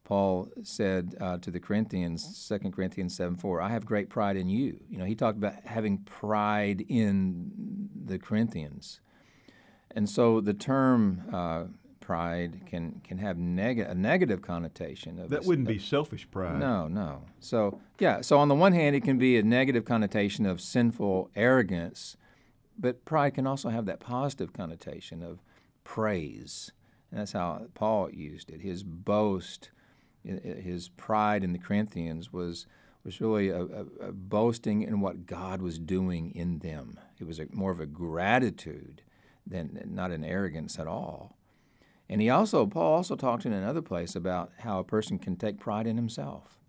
Paul 0.04 0.50
said 0.64 1.16
uh, 1.22 1.38
to 1.38 1.50
the 1.50 1.62
Corinthians, 1.62 2.48
2 2.50 2.72
Corinthians 2.72 3.16
7 3.16 3.38
4, 3.38 3.62
I 3.62 3.70
have 3.70 3.86
great 3.86 4.10
pride 4.10 4.36
in 4.36 4.50
you. 4.50 4.80
You 4.90 4.98
know, 4.98 5.06
he 5.06 5.16
talked 5.16 5.38
about 5.38 5.54
having 5.64 6.00
pride 6.00 6.84
in 6.90 7.90
the 8.06 8.20
Corinthians. 8.20 9.00
And 9.92 10.10
so 10.10 10.42
the 10.42 10.54
term 10.54 11.22
uh, 11.32 11.64
pride 12.00 12.64
can 12.66 13.00
can 13.04 13.18
have 13.20 13.38
neg- 13.38 13.80
a 13.80 13.96
negative 13.96 14.42
connotation. 14.42 15.20
Of 15.20 15.30
That 15.30 15.46
a- 15.46 15.48
wouldn't 15.48 15.68
be 15.68 15.80
selfish 15.80 16.30
pride. 16.30 16.60
No, 16.60 16.88
no. 16.88 17.24
So 17.40 17.80
yeah. 18.00 18.22
So 18.22 18.40
on 18.40 18.50
the 18.50 18.56
one 18.56 18.74
hand, 18.74 18.96
it 18.96 19.04
can 19.04 19.18
be 19.18 19.38
a 19.38 19.44
negative 19.44 19.86
connotation 19.86 20.46
of 20.46 20.60
sinful 20.60 21.30
arrogance, 21.36 22.18
but 22.78 23.06
pride 23.06 23.36
can 23.36 23.48
also 23.48 23.70
have 23.70 23.86
that 23.86 24.00
positive 24.00 24.54
connotation 24.54 25.22
of 25.24 25.40
praise, 25.84 26.72
and 27.12 27.20
that's 27.20 27.34
how 27.34 27.68
Paul 27.74 28.10
used 28.12 28.50
it. 28.50 28.62
His 28.62 28.84
boast, 28.84 29.72
his 30.24 30.90
pride 30.90 31.44
in 31.44 31.54
the 31.54 31.60
Corinthians 31.60 32.32
was 32.32 32.68
was 33.04 33.20
really 33.20 33.50
a, 33.50 33.62
a, 33.62 33.86
a 34.00 34.12
boasting 34.14 34.82
in 34.82 35.02
what 35.02 35.26
God 35.26 35.62
was 35.62 35.78
doing 35.78 36.32
in 36.34 36.60
them. 36.60 36.98
It 37.20 37.28
was 37.28 37.40
a, 37.40 37.48
more 37.52 37.72
of 37.72 37.82
a 37.82 37.86
gratitude 37.86 39.02
than 39.46 39.82
not 39.86 40.12
an 40.12 40.24
arrogance 40.24 40.80
at 40.80 40.88
all. 40.88 41.36
And 42.10 42.22
he 42.22 42.30
also, 42.30 42.66
Paul 42.66 42.94
also 42.94 43.16
talked 43.16 43.46
in 43.46 43.54
another 43.54 43.82
place 43.82 44.16
about 44.16 44.52
how 44.60 44.80
a 44.80 44.84
person 44.84 45.20
can 45.20 45.36
take 45.36 45.60
pride 45.60 45.88
in 45.88 45.98
himself, 45.98 46.60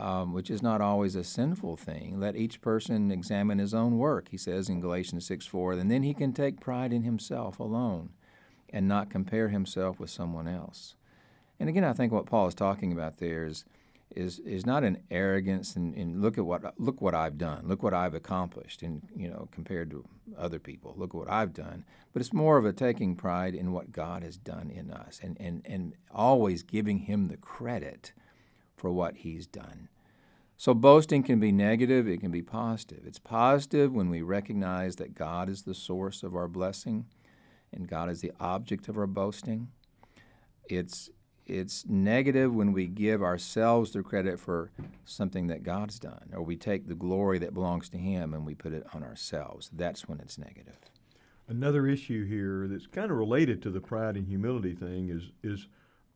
um, 0.00 0.32
which 0.32 0.50
is 0.50 0.62
not 0.62 0.80
always 0.80 1.14
a 1.14 1.22
sinful 1.22 1.76
thing. 1.76 2.18
Let 2.18 2.34
each 2.34 2.60
person 2.60 3.10
examine 3.10 3.58
his 3.58 3.74
own 3.74 3.98
work, 3.98 4.28
he 4.30 4.38
says 4.38 4.68
in 4.68 4.80
Galatians 4.80 5.26
6 5.26 5.46
4, 5.46 5.74
and 5.74 5.90
then 5.90 6.02
he 6.02 6.14
can 6.14 6.32
take 6.32 6.60
pride 6.60 6.92
in 6.92 7.02
himself 7.02 7.60
alone 7.60 8.10
and 8.70 8.88
not 8.88 9.10
compare 9.10 9.48
himself 9.48 10.00
with 10.00 10.10
someone 10.10 10.48
else. 10.48 10.94
And 11.58 11.68
again, 11.68 11.84
I 11.84 11.92
think 11.92 12.12
what 12.12 12.26
Paul 12.26 12.46
is 12.46 12.54
talking 12.54 12.92
about 12.92 13.18
there 13.18 13.44
is 13.44 13.64
is 14.16 14.40
is 14.40 14.66
not 14.66 14.82
an 14.82 14.98
arrogance 15.10 15.76
and, 15.76 15.94
and 15.94 16.20
look 16.20 16.36
at 16.36 16.44
what 16.44 16.74
look 16.80 17.00
what 17.00 17.14
I've 17.14 17.38
done, 17.38 17.68
look 17.68 17.82
what 17.82 17.94
I've 17.94 18.14
accomplished, 18.14 18.82
and 18.82 19.02
you 19.14 19.28
know 19.28 19.48
compared 19.52 19.90
to 19.90 20.04
other 20.36 20.58
people, 20.58 20.94
look 20.96 21.10
at 21.10 21.18
what 21.18 21.30
I've 21.30 21.52
done. 21.52 21.84
But 22.12 22.22
it's 22.22 22.32
more 22.32 22.56
of 22.56 22.64
a 22.64 22.72
taking 22.72 23.14
pride 23.14 23.54
in 23.54 23.70
what 23.72 23.92
God 23.92 24.22
has 24.22 24.36
done 24.36 24.70
in 24.70 24.90
us, 24.90 25.20
and 25.22 25.36
and 25.38 25.62
and 25.64 25.94
always 26.10 26.62
giving 26.62 27.00
Him 27.00 27.28
the 27.28 27.36
credit 27.36 28.12
for 28.80 28.90
what 28.90 29.18
He's 29.18 29.46
done. 29.46 29.88
So 30.56 30.74
boasting 30.74 31.22
can 31.22 31.38
be 31.38 31.52
negative, 31.52 32.08
it 32.08 32.20
can 32.20 32.30
be 32.30 32.42
positive. 32.42 33.02
It's 33.06 33.18
positive 33.18 33.92
when 33.92 34.10
we 34.10 34.22
recognize 34.22 34.96
that 34.96 35.14
God 35.14 35.48
is 35.48 35.62
the 35.62 35.74
source 35.74 36.22
of 36.22 36.34
our 36.34 36.48
blessing, 36.48 37.06
and 37.72 37.86
God 37.86 38.10
is 38.10 38.20
the 38.20 38.32
object 38.40 38.88
of 38.88 38.96
our 38.96 39.06
boasting. 39.06 39.68
It's 40.68 41.10
it's 41.46 41.84
negative 41.86 42.54
when 42.54 42.72
we 42.72 42.86
give 42.86 43.22
ourselves 43.22 43.90
the 43.90 44.02
credit 44.02 44.38
for 44.38 44.70
something 45.04 45.48
that 45.48 45.64
God's 45.64 45.98
done, 45.98 46.30
or 46.32 46.42
we 46.42 46.56
take 46.56 46.86
the 46.86 46.94
glory 46.94 47.38
that 47.38 47.54
belongs 47.54 47.88
to 47.90 47.98
Him 47.98 48.32
and 48.32 48.46
we 48.46 48.54
put 48.54 48.72
it 48.72 48.86
on 48.94 49.02
ourselves. 49.02 49.68
That's 49.72 50.08
when 50.08 50.20
it's 50.20 50.38
negative. 50.38 50.78
Another 51.48 51.86
issue 51.86 52.24
here 52.24 52.68
that's 52.68 52.86
kind 52.86 53.10
of 53.10 53.16
related 53.16 53.60
to 53.62 53.70
the 53.70 53.80
pride 53.80 54.16
and 54.16 54.28
humility 54.28 54.74
thing 54.74 55.08
is 55.10 55.32
is 55.42 55.66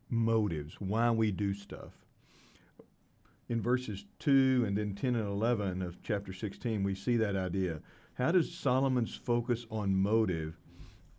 motives, 0.08 0.80
why 0.80 1.10
we 1.10 1.30
do 1.30 1.52
stuff. 1.52 2.03
In 3.48 3.60
verses 3.60 4.04
2 4.20 4.64
and 4.66 4.76
then 4.76 4.94
10 4.94 5.16
and 5.16 5.28
11 5.28 5.82
of 5.82 6.02
chapter 6.02 6.32
16, 6.32 6.82
we 6.82 6.94
see 6.94 7.16
that 7.18 7.36
idea. 7.36 7.80
How 8.14 8.32
does 8.32 8.54
Solomon's 8.54 9.14
focus 9.14 9.66
on 9.70 9.94
motive, 9.94 10.56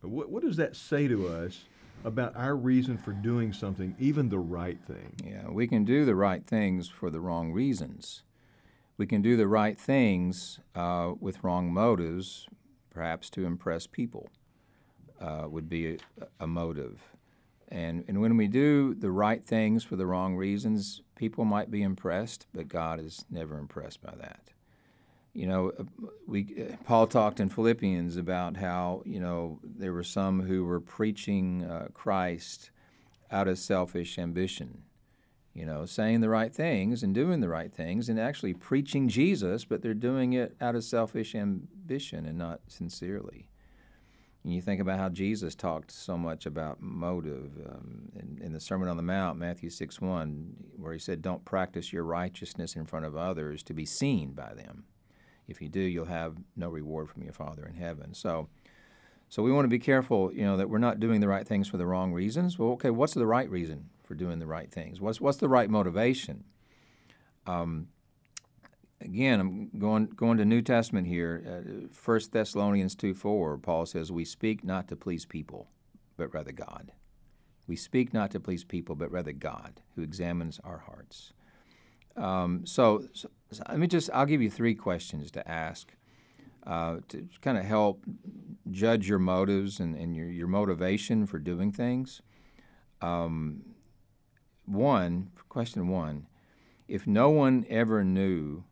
what, 0.01 0.29
what 0.29 0.44
does 0.44 0.58
that 0.58 0.75
say 0.75 1.08
to 1.08 1.27
us 1.27 1.65
about 2.03 2.36
our 2.36 2.55
reason 2.55 2.98
for 2.98 3.12
doing 3.12 3.53
something, 3.53 3.96
even 4.00 4.29
the 4.29 4.39
right 4.39 4.79
thing? 4.84 5.15
Yeah, 5.24 5.50
we 5.50 5.67
can 5.67 5.84
do 5.84 6.05
the 6.05 6.15
right 6.15 6.46
things 6.46 6.88
for 6.88 7.10
the 7.10 7.20
wrong 7.20 7.51
reasons. 7.51 8.24
We 8.98 9.05
can 9.05 9.22
do 9.22 9.36
the 9.36 9.48
right 9.48 9.77
things 9.77 10.60
uh, 10.74 11.13
with 11.20 11.44
wrong 11.44 11.74
motives, 11.74 12.48
perhaps 12.89 13.29
to 13.32 13.46
impress 13.46 13.88
people, 13.88 14.29
uh, 15.20 15.46
would 15.50 15.70
be 15.70 15.96
a, 15.96 15.98
a 16.39 16.48
motive. 16.48 17.14
And, 17.69 18.03
and 18.07 18.22
when 18.22 18.38
we 18.38 18.48
do 18.48 18.93
the 18.93 19.12
right 19.12 19.43
things 19.43 19.84
for 19.84 19.95
the 19.95 20.05
wrong 20.05 20.36
reasons, 20.36 21.01
people 21.15 21.45
might 21.45 21.72
be 21.72 21.81
impressed, 21.81 22.45
but 22.53 22.67
God 22.67 23.00
is 23.00 23.25
never 23.29 23.57
impressed 23.57 24.01
by 24.01 24.13
that. 24.19 24.51
You 25.34 25.48
know, 25.48 25.72
uh, 25.77 25.84
we 26.27 26.55
uh, 26.57 26.75
Paul 26.86 27.07
talked 27.07 27.41
in 27.41 27.50
Philippians 27.50 28.15
about 28.15 28.55
how 28.55 29.03
you 29.05 29.19
know 29.19 29.60
there 29.63 29.91
were 29.91 30.03
some 30.03 30.41
who 30.43 30.63
were 30.63 30.79
preaching 30.79 31.65
uh, 31.65 31.89
Christ 31.93 32.72
out 33.29 33.50
of 33.50 33.60
selfish 33.60 34.17
ambition. 34.17 34.84
You 35.53 35.65
know, 35.65 35.86
saying 35.86 36.22
the 36.22 36.29
right 36.29 36.53
things 36.53 37.03
and 37.03 37.13
doing 37.13 37.41
the 37.41 37.50
right 37.50 37.74
things 37.74 38.07
and 38.07 38.19
actually 38.19 38.53
preaching 38.53 39.10
Jesus, 39.10 39.65
but 39.65 39.81
they're 39.81 39.93
doing 39.93 40.34
it 40.34 40.55
out 40.60 40.75
of 40.75 40.84
selfish 40.84 41.36
ambition 41.36 42.25
and 42.25 42.38
not 42.38 42.62
sincerely. 42.67 43.50
And 44.46 44.54
you 44.54 44.62
think 44.62 44.80
about 44.80 45.00
how 45.00 45.10
Jesus 45.10 45.56
talked 45.56 45.90
so 45.90 46.20
much 46.20 46.46
about 46.46 46.80
motive 46.80 47.52
um, 47.68 48.12
in, 48.16 48.40
in, 48.46 48.54
the 48.54 48.60
Sermon 48.60 48.88
on 48.88 48.96
the 48.96 49.02
Mount, 49.02 49.40
Matthew 49.40 49.72
6 49.72 50.00
1, 50.00 50.56
where 50.78 50.94
he 50.94 51.00
said, 51.00 51.24
Don't 51.24 51.44
practice 51.44 51.92
your 51.92 52.04
righteousness 52.04 52.75
in 52.75 52.86
front 52.86 53.08
of 53.08 53.18
others 53.18 53.64
to 53.64 53.74
be 53.74 53.88
seen 53.88 54.34
by 54.34 54.54
them. 54.54 54.84
If 55.48 55.64
you 55.64 55.68
do, 55.68 55.80
you'll 55.80 56.06
have 56.06 56.36
no 56.56 56.70
reward 56.70 57.10
from 57.10 57.24
your 57.24 57.34
Father 57.34 57.66
in 57.66 57.74
heaven. 57.74 58.14
So, 58.14 58.48
so 59.30 59.42
we 59.42 59.52
want 59.52 59.66
to 59.66 59.70
be 59.70 59.80
careful, 59.80 60.32
you 60.32 60.46
know, 60.46 60.58
that 60.58 60.70
we're 60.70 60.78
not 60.78 61.00
doing 61.00 61.22
the 61.22 61.28
right 61.28 61.48
things 61.48 61.68
for 61.68 61.78
the 61.78 61.88
wrong 61.88 62.14
reasons. 62.14 62.60
Well, 62.60 62.70
okay, 62.74 62.92
what's 62.92 63.16
the 63.16 63.25
right 63.25 63.50
reason 63.50 63.90
for 64.04 64.14
doing 64.14 64.38
the 64.38 64.46
right 64.46 64.72
things? 64.72 65.02
What's 65.02 65.20
what's 65.20 65.40
the 65.40 65.50
right 65.50 65.72
motivation? 65.72 66.44
Um, 67.48 67.88
again, 69.06 69.40
I'm 69.40 69.70
going 69.78 70.08
going 70.08 70.38
to 70.38 70.46
New 70.46 70.62
Testament 70.62 71.08
here. 71.08 71.88
First 71.92 72.32
uh, 72.32 72.40
Thessalonians 72.40 72.96
two 72.96 73.14
four. 73.14 73.58
Paul 73.58 73.86
says, 73.86 74.12
"We 74.12 74.26
speak 74.26 74.64
not 74.64 74.88
to 74.90 74.96
please 74.96 75.26
people, 75.26 75.70
but 76.18 76.34
rather 76.34 76.52
God. 76.52 76.92
We 77.68 77.76
speak 77.76 78.14
not 78.14 78.32
to 78.32 78.40
please 78.40 78.64
people, 78.64 78.96
but 78.96 79.12
rather 79.12 79.32
God, 79.32 79.82
who 79.96 80.02
examines 80.02 80.60
our 80.64 80.80
hearts." 80.80 81.32
Um, 82.18 82.66
so, 82.66 83.08
so, 83.14 83.30
so, 83.52 83.64
let 83.70 83.80
me 83.80 83.88
just 83.88 84.10
I'll 84.14 84.26
give 84.26 84.42
you 84.42 84.50
three 84.50 84.76
questions 84.76 85.32
to 85.32 85.50
ask 85.50 85.94
uh, 86.66 86.98
to 87.10 87.28
kind 87.42 87.58
of 87.58 87.66
help 87.66 88.04
judge 88.72 89.08
your 89.08 89.20
motives 89.20 89.80
and, 89.80 89.96
and 89.96 90.16
your, 90.16 90.28
your 90.28 90.48
motivation 90.48 91.26
for 91.26 91.40
doing 91.40 91.72
things. 91.72 92.22
Um, 93.02 93.76
one, 94.66 95.32
question 95.48 95.88
one, 95.90 96.28
if 96.88 97.06
no 97.06 97.30
one 97.30 97.66
ever 97.70 98.04
knew 98.04 98.64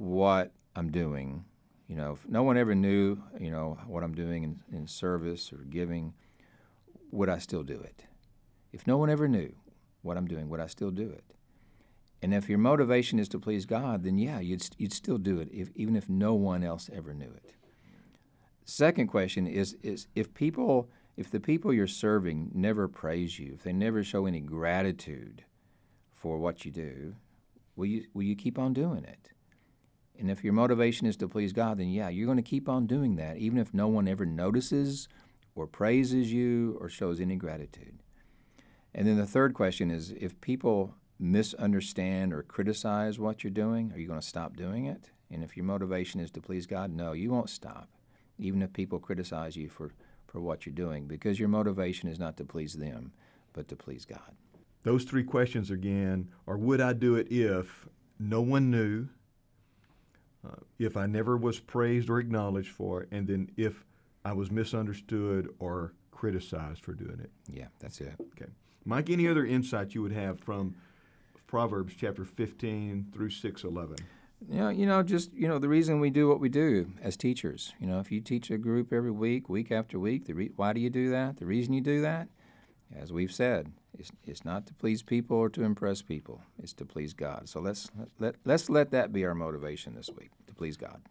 what 0.00 0.50
I'm 0.74 0.90
doing, 0.90 1.44
you 1.86 1.94
know, 1.94 2.12
if 2.12 2.26
no 2.26 2.42
one 2.42 2.56
ever 2.56 2.74
knew, 2.74 3.18
you 3.38 3.50
know, 3.50 3.78
what 3.86 4.02
I'm 4.02 4.14
doing 4.14 4.44
in, 4.44 4.60
in 4.72 4.86
service 4.86 5.52
or 5.52 5.58
giving, 5.58 6.14
would 7.10 7.28
I 7.28 7.36
still 7.36 7.62
do 7.62 7.78
it? 7.78 8.04
If 8.72 8.86
no 8.86 8.96
one 8.96 9.10
ever 9.10 9.28
knew 9.28 9.54
what 10.00 10.16
I'm 10.16 10.26
doing, 10.26 10.48
would 10.48 10.60
I 10.60 10.68
still 10.68 10.90
do 10.90 11.10
it? 11.10 11.24
And 12.22 12.32
if 12.32 12.48
your 12.48 12.58
motivation 12.58 13.18
is 13.18 13.28
to 13.28 13.38
please 13.38 13.66
God, 13.66 14.02
then 14.02 14.16
yeah, 14.16 14.40
you'd, 14.40 14.66
you'd 14.78 14.94
still 14.94 15.18
do 15.18 15.38
it, 15.38 15.50
if, 15.52 15.68
even 15.74 15.96
if 15.96 16.08
no 16.08 16.32
one 16.32 16.64
else 16.64 16.88
ever 16.94 17.12
knew 17.12 17.32
it. 17.34 17.52
Second 18.64 19.08
question 19.08 19.46
is, 19.46 19.76
is 19.82 20.06
if 20.14 20.32
people, 20.32 20.88
if 21.18 21.30
the 21.30 21.40
people 21.40 21.74
you're 21.74 21.86
serving 21.86 22.50
never 22.54 22.88
praise 22.88 23.38
you, 23.38 23.52
if 23.52 23.64
they 23.64 23.72
never 23.74 24.02
show 24.02 24.24
any 24.24 24.40
gratitude 24.40 25.44
for 26.10 26.38
what 26.38 26.64
you 26.64 26.70
do, 26.70 27.16
will 27.76 27.86
you, 27.86 28.04
will 28.14 28.22
you 28.22 28.36
keep 28.36 28.58
on 28.58 28.72
doing 28.72 29.04
it? 29.04 29.30
And 30.20 30.30
if 30.30 30.44
your 30.44 30.52
motivation 30.52 31.06
is 31.06 31.16
to 31.16 31.28
please 31.28 31.54
God, 31.54 31.78
then 31.78 31.88
yeah, 31.88 32.10
you're 32.10 32.26
going 32.26 32.36
to 32.36 32.42
keep 32.42 32.68
on 32.68 32.86
doing 32.86 33.16
that, 33.16 33.38
even 33.38 33.58
if 33.58 33.72
no 33.72 33.88
one 33.88 34.06
ever 34.06 34.26
notices 34.26 35.08
or 35.54 35.66
praises 35.66 36.30
you 36.30 36.76
or 36.78 36.90
shows 36.90 37.20
any 37.20 37.36
gratitude. 37.36 38.02
And 38.94 39.08
then 39.08 39.16
the 39.16 39.26
third 39.26 39.54
question 39.54 39.90
is 39.90 40.10
if 40.10 40.38
people 40.42 40.94
misunderstand 41.18 42.34
or 42.34 42.42
criticize 42.42 43.18
what 43.18 43.42
you're 43.42 43.50
doing, 43.50 43.92
are 43.92 43.98
you 43.98 44.06
going 44.06 44.20
to 44.20 44.26
stop 44.26 44.56
doing 44.56 44.84
it? 44.84 45.10
And 45.30 45.42
if 45.42 45.56
your 45.56 45.64
motivation 45.64 46.20
is 46.20 46.30
to 46.32 46.40
please 46.42 46.66
God, 46.66 46.90
no, 46.90 47.12
you 47.12 47.30
won't 47.30 47.48
stop, 47.48 47.88
even 48.38 48.60
if 48.60 48.74
people 48.74 48.98
criticize 48.98 49.56
you 49.56 49.70
for, 49.70 49.90
for 50.26 50.40
what 50.40 50.66
you're 50.66 50.74
doing, 50.74 51.06
because 51.06 51.40
your 51.40 51.48
motivation 51.48 52.10
is 52.10 52.18
not 52.18 52.36
to 52.36 52.44
please 52.44 52.74
them, 52.74 53.12
but 53.54 53.68
to 53.68 53.76
please 53.76 54.04
God. 54.04 54.36
Those 54.82 55.04
three 55.04 55.24
questions 55.24 55.70
again 55.70 56.28
are 56.46 56.58
Would 56.58 56.82
I 56.82 56.92
do 56.92 57.14
it 57.14 57.30
if 57.30 57.88
no 58.18 58.42
one 58.42 58.70
knew, 58.70 59.08
uh, 60.46 60.56
if 60.78 60.96
I 60.96 61.06
never 61.06 61.36
was 61.36 61.60
praised 61.60 62.08
or 62.08 62.18
acknowledged 62.18 62.70
for 62.70 63.02
it, 63.02 63.08
and 63.10 63.26
then 63.26 63.50
if 63.56 63.84
I 64.24 64.32
was 64.32 64.50
misunderstood 64.50 65.54
or 65.58 65.94
criticized 66.10 66.84
for 66.84 66.92
doing 66.92 67.20
it? 67.20 67.30
Yeah, 67.50 67.68
that's 67.78 68.00
it. 68.00 68.14
Okay. 68.32 68.50
Mike, 68.84 69.10
any 69.10 69.28
other 69.28 69.44
insight 69.44 69.94
you 69.94 70.02
would 70.02 70.12
have 70.12 70.40
from 70.40 70.74
Proverbs 71.46 71.94
chapter 71.96 72.24
15 72.24 73.08
through 73.12 73.30
611? 73.30 73.96
You 74.48 74.58
know, 74.58 74.68
you 74.70 74.86
know, 74.86 75.02
just 75.02 75.32
you 75.34 75.48
know, 75.48 75.58
the 75.58 75.68
reason 75.68 76.00
we 76.00 76.08
do 76.10 76.28
what 76.28 76.40
we 76.40 76.48
do 76.48 76.92
as 77.02 77.16
teachers. 77.16 77.74
You 77.78 77.86
know, 77.86 78.00
if 78.00 78.10
you 78.10 78.20
teach 78.20 78.50
a 78.50 78.56
group 78.56 78.92
every 78.92 79.10
week, 79.10 79.48
week 79.50 79.70
after 79.70 79.98
week, 79.98 80.26
the 80.26 80.32
re- 80.32 80.52
why 80.56 80.72
do 80.72 80.80
you 80.80 80.88
do 80.88 81.10
that? 81.10 81.36
The 81.36 81.44
reason 81.44 81.74
you 81.74 81.82
do 81.82 82.00
that, 82.00 82.28
as 82.96 83.12
we've 83.12 83.32
said, 83.32 83.72
it's, 83.98 84.10
it's 84.26 84.44
not 84.44 84.66
to 84.66 84.74
please 84.74 85.02
people 85.02 85.36
or 85.36 85.48
to 85.50 85.62
impress 85.62 86.02
people. 86.02 86.42
It's 86.62 86.72
to 86.74 86.84
please 86.84 87.12
God. 87.12 87.48
So 87.48 87.60
let's 87.60 87.90
let 88.18 88.36
let's 88.44 88.68
let 88.68 88.90
that 88.90 89.12
be 89.12 89.24
our 89.24 89.34
motivation 89.34 89.94
this 89.94 90.10
week 90.16 90.30
to 90.46 90.54
please 90.54 90.76
God. 90.76 91.02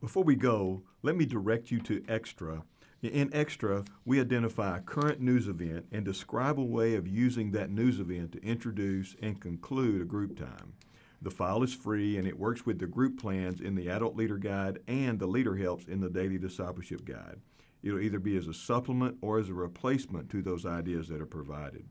Before 0.00 0.24
we 0.24 0.34
go, 0.34 0.82
let 1.02 1.16
me 1.16 1.24
direct 1.24 1.70
you 1.70 1.80
to 1.80 2.04
Extra. 2.08 2.64
In 3.02 3.30
Extra, 3.32 3.84
we 4.04 4.20
identify 4.20 4.76
a 4.76 4.80
current 4.80 5.20
news 5.20 5.48
event 5.48 5.86
and 5.90 6.04
describe 6.04 6.58
a 6.58 6.64
way 6.64 6.94
of 6.94 7.06
using 7.06 7.52
that 7.52 7.70
news 7.70 7.98
event 7.98 8.32
to 8.32 8.44
introduce 8.44 9.16
and 9.20 9.40
conclude 9.40 10.00
a 10.00 10.04
group 10.04 10.38
time. 10.38 10.74
The 11.22 11.30
file 11.30 11.62
is 11.62 11.72
free 11.72 12.18
and 12.18 12.26
it 12.26 12.38
works 12.38 12.66
with 12.66 12.80
the 12.80 12.86
group 12.86 13.20
plans 13.20 13.60
in 13.60 13.76
the 13.76 13.88
Adult 13.88 14.16
Leader 14.16 14.38
Guide 14.38 14.80
and 14.88 15.20
the 15.20 15.28
Leader 15.28 15.56
Helps 15.56 15.84
in 15.84 16.00
the 16.00 16.10
Daily 16.10 16.36
Discipleship 16.36 17.04
Guide. 17.04 17.40
It'll 17.80 18.00
either 18.00 18.18
be 18.18 18.36
as 18.36 18.48
a 18.48 18.54
supplement 18.54 19.18
or 19.20 19.38
as 19.38 19.48
a 19.48 19.54
replacement 19.54 20.28
to 20.30 20.42
those 20.42 20.66
ideas 20.66 21.06
that 21.08 21.20
are 21.20 21.26
provided. 21.26 21.86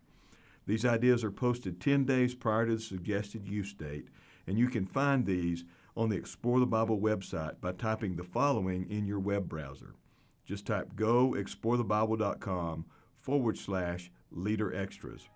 These 0.67 0.85
ideas 0.85 1.23
are 1.23 1.31
posted 1.31 1.79
10 1.79 2.03
days 2.05 2.35
prior 2.35 2.65
to 2.65 2.75
the 2.75 2.81
suggested 2.81 3.47
use 3.47 3.73
date, 3.73 4.09
and 4.45 4.57
you 4.57 4.67
can 4.67 4.85
find 4.85 5.25
these 5.25 5.63
on 5.95 6.09
the 6.09 6.17
Explore 6.17 6.59
the 6.59 6.65
Bible 6.65 6.99
website 6.99 7.61
by 7.61 7.71
typing 7.71 8.15
the 8.15 8.23
following 8.23 8.89
in 8.89 9.05
your 9.05 9.19
web 9.19 9.47
browser. 9.47 9.95
Just 10.45 10.67
type 10.67 10.93
goexplorethebible.com 10.95 12.85
forward 13.19 13.57
slash 13.57 14.11
leader 14.31 14.73
extras. 14.73 15.29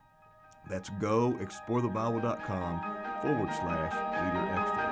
That's 0.68 0.90
goexplorethebible.com 0.90 2.82
forward 3.22 3.50
slash 3.54 3.94
leader 3.94 4.46
extras. 4.60 4.85